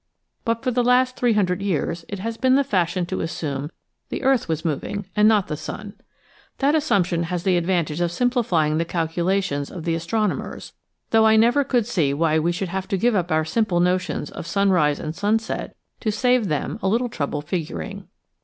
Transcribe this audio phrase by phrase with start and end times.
[0.45, 3.69] But for the last three hundred years it has been the fashion to assume
[4.09, 5.93] the earth was moving and not the sun.
[6.57, 10.71] That assumption has the advantage of simplifying the calculations of the as tronomers,
[11.11, 14.31] though I never could see why we should have to give up our simple notions
[14.31, 18.07] of sunrise and sun set to save them a little trouble figuring.